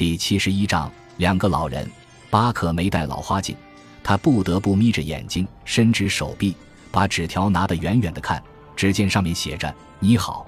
[0.00, 1.86] 第七十一章，两个老人。
[2.30, 3.54] 巴克没戴老花镜，
[4.02, 6.56] 他不得不眯着眼睛，伸直手臂，
[6.90, 8.42] 把纸条拿得远远的看。
[8.74, 10.46] 只见上面写着：“你好，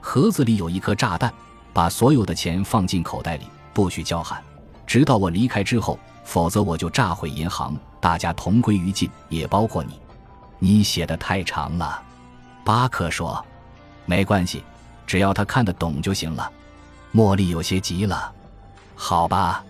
[0.00, 1.34] 盒子里有一颗炸弹，
[1.72, 4.40] 把所有的钱放进口袋里，不许叫喊，
[4.86, 9.98] 直到我离开之后，否则我就炸毁银行，大家同归于尽，也包括你。”
[10.60, 12.00] 你写的太长了，
[12.64, 13.44] 巴克说
[14.06, 14.62] ：“没关系，
[15.04, 16.48] 只要他看得懂就行了。”
[17.12, 18.32] 茉莉有些急了
[18.94, 19.64] ：“好吧，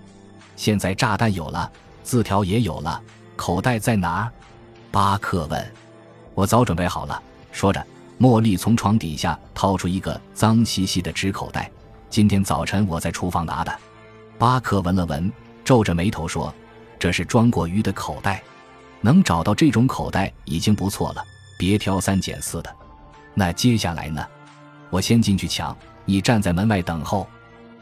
[0.57, 1.71] 现在炸弹有了，
[2.03, 3.01] 字条也有了，
[3.37, 4.33] 口袋在哪儿？”
[4.93, 5.73] 巴克问。
[6.35, 7.85] “我早准备好了。”说着，
[8.19, 11.71] 茉莉从床底下掏出一个脏兮兮的纸口袋。
[12.11, 13.73] “今天早晨我在厨房拿的。”
[14.39, 15.33] 巴克闻了闻，
[15.65, 16.53] 皱着眉头说
[16.99, 18.43] ：“这是装过鱼的口袋。”
[19.01, 21.23] 能找到这种口袋已经不错了，
[21.59, 22.75] 别挑三拣四的。
[23.35, 24.25] 那接下来呢？
[24.91, 27.27] 我先进去抢，你站在门外等候。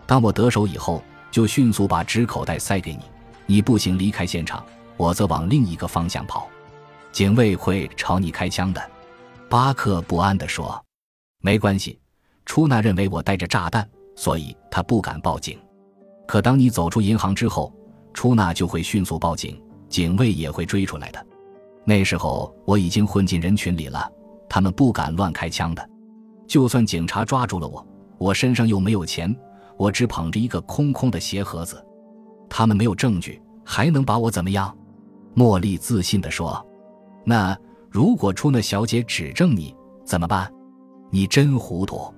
[0.04, 3.00] 当我得手以后，就迅速把纸口袋塞给你。
[3.46, 4.64] 你步行离开现场，
[4.96, 6.46] 我则往另一个方向跑。
[7.10, 8.90] 警卫会朝你开枪的。
[9.48, 10.80] 巴克不安地说
[11.42, 11.98] ：“没关系，
[12.46, 15.58] 出纳认为我带着炸弹，所以他不敢报警。
[16.28, 17.74] 可当你走出银行之后，
[18.14, 21.26] 出纳就会迅速报警。”警卫也会追出来的。
[21.84, 24.10] 那时候我已经混进人群里了，
[24.48, 25.86] 他们不敢乱开枪的。
[26.46, 29.36] 就算警察抓住了我，我身上又没有钱，
[29.82, 31.84] 我只捧着一个空空的鞋盒子，
[32.48, 34.72] 他们没有证据，还能把我怎么样？
[35.34, 36.64] 茉莉自信地说
[37.26, 37.58] ：“那
[37.90, 40.48] 如果出纳小姐指证你怎么办？
[41.10, 42.14] 你真糊涂。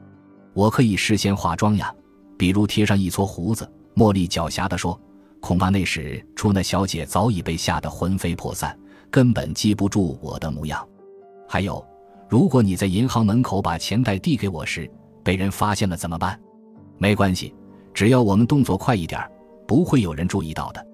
[0.52, 1.90] 我可以事先化妆呀，
[2.36, 5.00] 比如贴上一撮胡子。”茉莉狡黠地说。
[5.40, 8.78] 恐怕那时出纳小姐早已被吓得魂飞魄散，
[9.10, 10.86] 根本记不住我的模样。
[11.48, 11.82] 还有，
[12.28, 14.90] 如果你在银行门口把钱袋递给我时
[15.22, 16.38] 被人发现了怎么办？
[16.98, 17.54] 没关系，
[17.92, 19.20] 只要我们动作快一点，
[19.66, 20.86] 不会有人注意到的。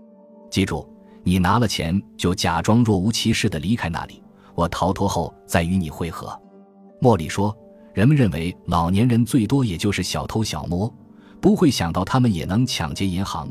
[0.50, 0.88] 记住，
[1.22, 4.22] 你拿了钱就假装若无其事地离开那里，
[4.54, 6.38] 我逃脱后再与你会合。
[7.00, 7.56] 茉莉说
[7.94, 10.92] ：“人们认为老年人最多也就是小偷小摸，
[11.40, 13.50] 不会想到他们也能抢劫银行。”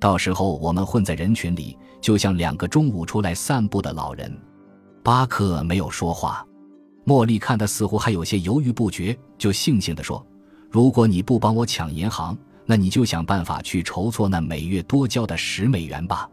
[0.00, 4.34] 到时候我们混在人群里，就像两个中午出来散步的老人。
[5.02, 6.46] 巴克没有说话，
[7.04, 10.24] 茉莉看他似乎还有些犹豫不决，就悻悻地说
[10.70, 16.30] ：“如果你不帮我抢银行，那你就想办法去筹措那每月多交的十美元吧。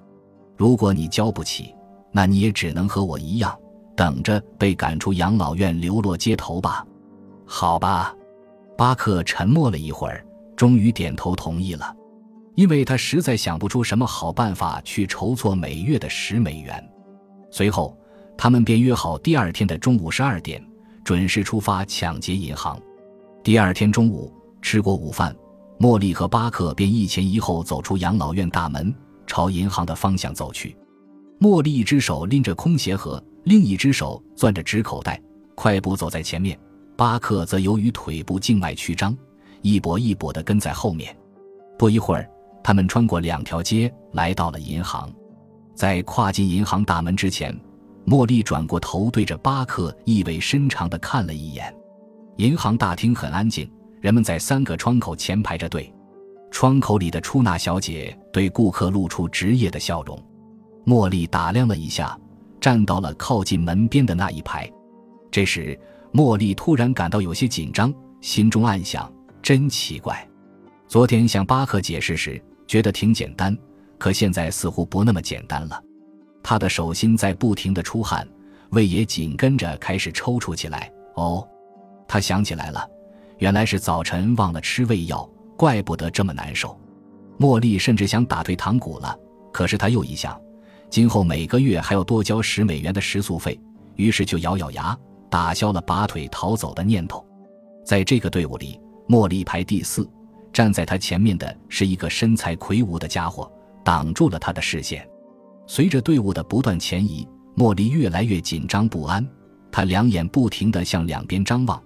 [0.55, 1.73] 如果你交不起，
[2.11, 3.57] 那你也只能和我一样，
[3.95, 6.85] 等着被赶出养老院，流落街头吧。
[7.45, 8.13] 好吧。”
[8.77, 10.23] 巴克沉默了一会儿，
[10.55, 11.95] 终于点头同意了。
[12.53, 16.87] 因为他实在想不出什么好办法去筹措每月的十美元，
[17.49, 17.97] 随后
[18.37, 20.63] 他们便约好第二天的中午十二点
[21.03, 22.79] 准时出发抢劫银行。
[23.47, 24.29] 第二天中午
[24.61, 25.33] 吃过午饭，
[25.79, 28.93] 茉莉和巴克便一前一后走出养老院大门，
[29.25, 30.75] 朝银行的方向走去。
[31.39, 35.17] 茉莉一只手拎着空鞋盒，另一只手攥着纸口袋，
[35.55, 36.57] 快步走在前面；
[36.97, 39.17] 巴克则由于腿部静脉曲张，
[39.61, 41.15] 一跛一跛地跟在后面。
[41.79, 42.29] 不一会儿。
[42.61, 45.09] 他们穿过两条街，来到了银行。
[45.73, 47.57] 在跨进银行大门之前，
[48.05, 51.73] 茉莉转过头，对着巴克意味深长地看了一眼。
[52.37, 55.91] 银行大厅很安静，人们在三个窗口前排着队。
[56.51, 60.17] 窗口里的出纳小姐对顾客露出职业的笑容。
[60.85, 62.17] 茉莉打量了一下，
[62.61, 64.71] 站到了靠近门边的那一排。
[65.31, 65.77] 这时，
[66.13, 69.11] 茉莉突然感到有些紧张，心中暗想：
[69.41, 70.25] 真奇怪，
[70.87, 72.41] 昨天向巴克解释时。
[72.67, 73.57] 觉得挺简单，
[73.97, 75.81] 可现在似乎不那么简单了。
[76.43, 78.27] 他的手心在不停的出汗，
[78.71, 80.91] 胃也紧跟着开始抽搐起来。
[81.15, 81.47] 哦，
[82.07, 82.87] 他想起来了，
[83.39, 86.79] 原来是早晨忘了吃胃药，怪不得这么难受。
[87.39, 89.17] 茉莉甚至想打退堂鼓了，
[89.51, 90.39] 可是他又一想，
[90.89, 93.59] 今后每个月还要多交十美元的食宿费，
[93.95, 94.97] 于是就咬咬牙，
[95.29, 97.25] 打消了拔腿逃走的念头。
[97.85, 100.09] 在这个队伍里，茉莉排第四。
[100.53, 103.51] 站在他前面的是一个身材魁梧的家伙，
[103.83, 105.07] 挡住了他的视线。
[105.67, 109.23] 随着队伍的不断前移，茉莉越来越紧张不安。
[109.71, 111.79] 他两眼不停地向两边张望，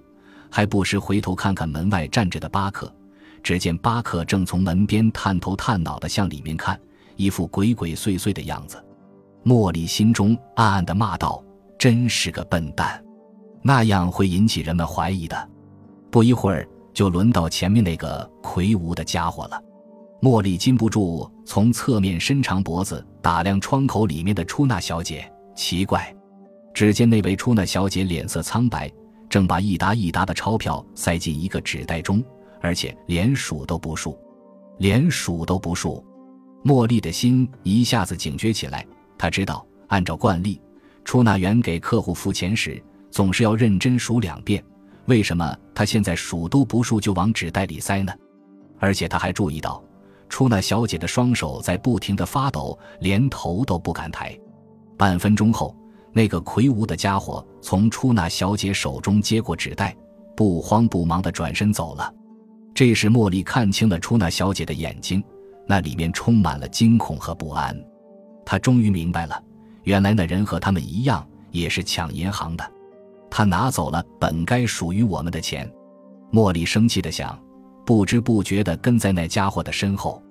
[0.52, 2.94] 还不时回头看看门外站着的巴克。
[3.42, 6.80] 只见巴克正从门边探头探脑地向里面看，
[7.16, 8.84] 一副鬼鬼祟祟的样子。
[9.44, 11.44] 茉莉心中暗暗地骂道
[11.80, 13.04] ：“真是个笨蛋，
[13.64, 15.50] 那样会引起人们怀疑的。”
[16.12, 16.68] 不一会儿。
[16.94, 19.58] 就轮到前面那个魁梧的家伙了，
[20.22, 25.26] 茉莉禁不住从侧面伸长脖子打量窗口里面的出纳小姐。
[25.56, 26.14] 奇怪，
[26.74, 28.92] 只见那位出纳小姐脸色苍白，
[29.32, 32.22] 正把一沓一沓的钞票塞进一个纸袋中，
[32.60, 34.20] 而且连数都不数。
[34.78, 36.06] 连数都不数。
[36.66, 38.86] 茉莉的心一下子警觉起来，
[39.18, 40.60] 她知道，按照惯例，
[41.06, 44.62] 出纳员给客户付钱时总是要认真数两遍。
[45.06, 48.14] 为什么他现在数都不数就往纸袋里塞呢？
[48.80, 49.82] 而且他还注意到，
[50.28, 54.38] 出纳小姐的双手在不停的发抖，连头都不敢抬。
[54.98, 55.74] 半分钟后，
[56.14, 59.96] 那个魁梧的家伙从出纳小姐手中接过纸袋，
[60.36, 62.14] 不慌不忙地转身走了。
[62.74, 65.24] 这时，茉莉看清了出纳小姐的眼睛，
[65.68, 67.78] 那里面充满了惊恐和不安。
[68.46, 69.42] 她终于明白了，
[69.84, 72.72] 原来那人和他们一样，也是抢银行的。
[73.30, 75.72] 他拿走了本该属于我们的钱，
[76.34, 77.40] 茉莉生气的想，
[77.86, 80.22] 不知不觉地跟在那家伙的身后。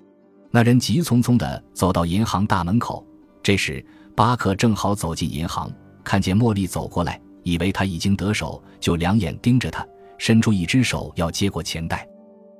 [0.50, 3.06] 那人急匆匆地走到银行大门口，
[3.42, 3.82] 这时
[4.20, 5.72] 巴克正好走进银行，
[6.04, 9.82] 看见茉莉走过来，以为他已经得手，就两眼盯着他，
[10.18, 12.06] 伸出一只手要接过钱袋。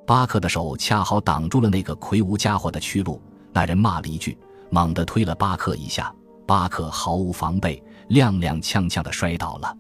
[0.07, 3.21] 巴克的手恰好挡住了那个魁梧家伙的去路。
[3.53, 4.39] 那人骂了一句，
[4.71, 6.11] 猛地推了巴克一下，
[6.47, 7.77] 巴克毫无防备，
[8.09, 9.77] 踉踉跄跄地摔倒了。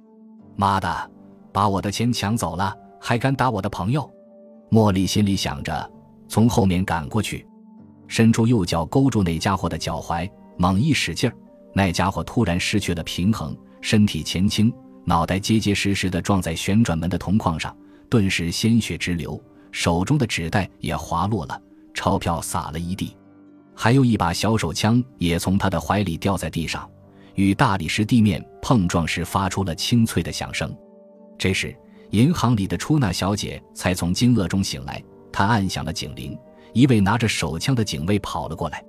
[0.56, 1.10] 妈的，
[1.50, 4.06] 把我的钱抢走了，还敢打我的朋友！
[4.70, 5.90] 茉莉心里想着，
[6.28, 7.46] 从后面赶过去，
[8.06, 11.34] 伸出右脚勾住那家伙的脚踝，猛一使劲儿，
[11.72, 14.72] 那家伙突然失去了平衡，身体前倾，
[15.05, 17.75] 脑袋结结实实的撞在旋转门的铜框上，
[18.08, 19.40] 顿时鲜血直流，
[19.70, 21.61] 手中的纸袋也滑落了，
[21.94, 23.17] 钞票洒了一地，
[23.75, 26.88] 还有一把小手枪也从他的怀里掉在地上。
[27.37, 30.76] 与大理石地面碰撞时，发出了清脆的响声。
[31.38, 31.75] 这时，
[32.11, 35.02] 银行里的出纳小姐才从惊愕中醒来。
[35.32, 36.37] 她按响了警铃，
[36.75, 38.84] 一位拿着手枪的警卫跑了过来。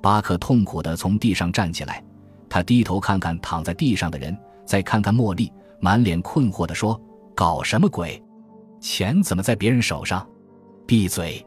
[0.00, 2.02] 巴克痛苦地从地上站起来，
[2.50, 4.36] 他低头看看躺在地上的人，
[4.66, 7.00] 再看看茉莉，满脸困惑地说
[7.34, 8.20] ：“搞什么鬼？
[8.80, 10.28] 钱怎么在别人手上？”
[10.84, 11.46] 闭嘴！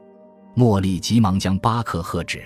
[0.56, 2.42] 茉莉急忙将巴克喝止。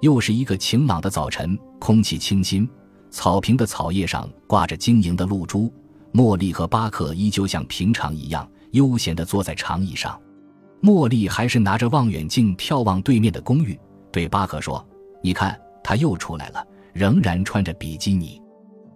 [0.00, 2.68] 又是一个晴朗的早晨，空气清新。
[3.10, 5.72] 草坪的草叶上挂着晶莹的露珠，
[6.12, 10.20] 茉莉和巴克依旧像平常一样悠闲地坐在长椅上。
[10.82, 13.78] 茉莉还是拿着望远镜眺望对面的公寓，
[14.12, 14.86] 对巴克说
[15.22, 16.64] ：“你看，他又出来了，
[16.98, 18.42] 仍然穿着比基尼。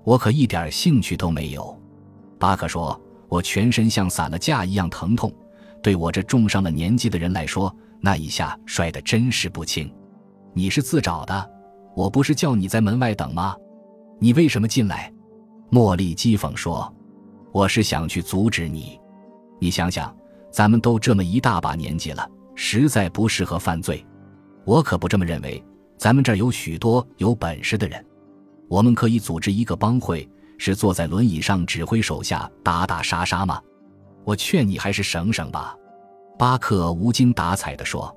[0.02, 1.80] 我可一点兴趣都没有。”
[2.40, 3.00] 巴克说
[3.30, 5.32] ：“我全身像散了架一样疼痛，
[5.80, 9.88] 对我这重上了年纪的人来说，那一下摔得真是不轻。
[10.52, 11.50] 你是自找的，
[11.94, 13.54] 我不是叫你在门外等吗？”
[14.18, 15.12] 你为什么进来？
[15.70, 16.92] 茉莉讥讽说
[17.52, 18.98] ：“我是想去阻止你。
[19.60, 20.14] 你想想，
[20.50, 24.04] 咱们都这么一大把年纪了，实在不适合犯罪。
[24.64, 25.64] 我可不这么认为。
[26.02, 28.04] 咱们这儿有许多有本事的人，
[28.68, 30.28] 我们可以组织一个帮会，
[30.58, 33.62] 是坐在轮椅上指挥手下打打杀杀吗？
[34.24, 35.76] 我劝你还是省省吧。”
[36.36, 38.12] 巴克无精打采地说：“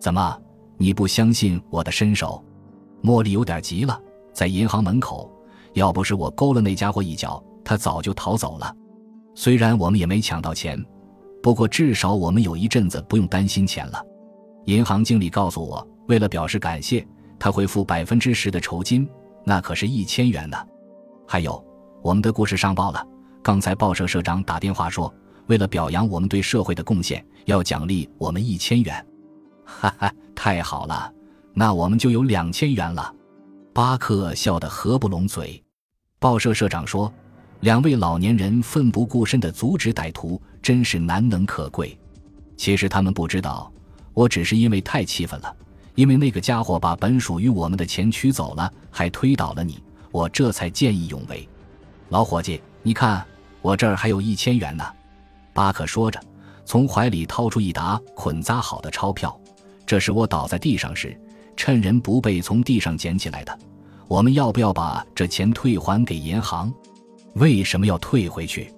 [0.00, 0.40] 怎么，
[0.78, 2.42] 你不相信我的身手？”
[3.04, 4.00] 茉莉有点急了，
[4.32, 5.30] 在银行门口。
[5.74, 8.74] 要不是我勾了那家伙一脚，他早就逃走了。
[9.34, 10.82] 虽然我们也没抢到钱，
[11.42, 14.02] 不过至少我们有一阵子不用担心钱了。
[14.64, 17.06] 银行经理告诉我，为了表示感谢，
[17.38, 19.08] 他会付百分之十的酬金，
[19.44, 20.56] 那可是一千元呢。
[21.26, 21.64] 还有，
[22.02, 23.06] 我们的故事上报了。
[23.42, 25.12] 刚才报社社长打电话说，
[25.46, 29.06] 为了表扬我们对社会的贡献，要奖励我们一千元。
[29.64, 31.12] 哈哈，太好了，
[31.54, 33.14] 那我们就有两千元了。
[33.72, 35.62] 巴克笑得合不拢嘴。
[36.18, 37.12] 报社社长说
[37.60, 41.96] ：“两位老年人奋不顾身的阻止歹徒，真是难能可贵。
[42.56, 43.72] 其实他们不知道，
[44.14, 45.56] 我只是因为太气愤了，
[45.98, 51.48] 因为那个家伙把本属于我们的钱取走了，还推倒了你，我这才见义勇为。
[52.08, 53.26] 老伙计，你看
[53.60, 54.84] 我这儿还有一千元呢。”
[55.52, 56.20] 巴克说着，
[56.64, 59.36] 从怀里掏出一沓捆扎好的钞票，
[59.84, 61.20] 这是我倒在地上时，
[61.56, 63.58] 趁人不备从地上捡起来的。
[64.06, 66.72] 我们要不要把这钱退还给银行？
[67.34, 68.72] 为什么要退回去？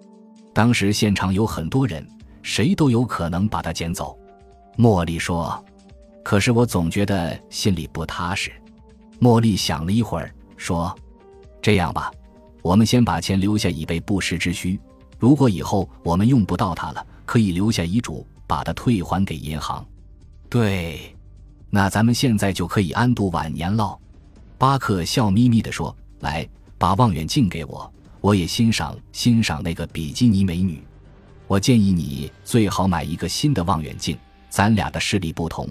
[0.55, 2.03] 当时现场有很多人，
[2.41, 4.19] 谁都有可能把它捡走。
[4.79, 5.63] 茉莉说
[6.23, 8.53] ：“可是我总觉得心里不踏实。”
[9.21, 10.97] 茉莉想了一会儿，说
[11.61, 12.11] ：“这样吧，
[12.63, 14.81] 我们先把钱留下以备不时之需。
[15.19, 19.87] 如果以后我们用不到它了，可以留下遗嘱，把它退还给银行。
[20.49, 21.15] 对，
[21.69, 23.99] 那咱们现在就可以安度晚年喽。”
[24.57, 26.49] 巴克笑眯眯地说：“来，
[26.79, 30.83] 把望远镜给我，我也欣赏欣赏那个比基尼美女。
[31.47, 34.17] 我建议你最好买一个新的望远镜，
[34.49, 35.69] 咱俩的视力不同，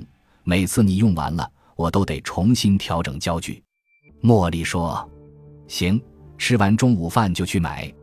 [0.49, 3.63] 每次你用完了，我都得重新调整焦距。”
[4.23, 5.07] 茉莉说
[5.69, 6.01] ：“行，
[6.39, 7.93] 吃完中午饭就去买。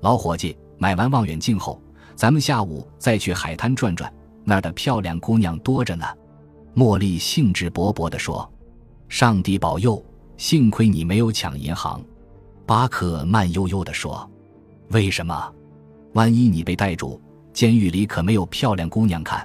[0.00, 1.82] 老伙计，买完望远镜后，
[2.14, 4.08] 咱们下午再去海滩转转，
[4.44, 6.06] 那儿的漂亮姑娘多着呢。”
[6.72, 8.48] 茉莉兴致勃勃地说
[9.10, 10.00] ：“上帝保佑，
[10.36, 12.00] 幸亏你没有抢银行。”
[12.64, 14.30] 巴克慢悠悠地说
[14.90, 15.52] ：“为什么？
[16.12, 17.20] 万一你被逮住，
[17.52, 19.44] 监狱里可没有漂亮姑娘看。”